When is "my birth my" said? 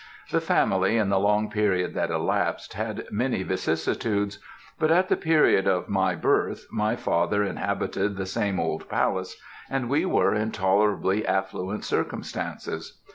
5.89-6.95